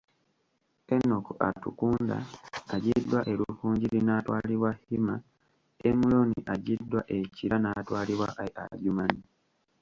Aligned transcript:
Enock 0.95 1.25
Atukunda 1.47 2.17
aggyiddwa 2.75 3.19
e 3.31 3.33
Rukungiri 3.39 3.99
natwalibwa 4.03 4.69
Hima, 4.85 5.15
Emuron 5.89 6.29
aggyiddwa 6.53 6.99
e 7.17 7.17
Kira 7.35 7.57
naatwalibwa 7.61 8.27
e 8.45 8.47
Adjumani. 8.63 9.21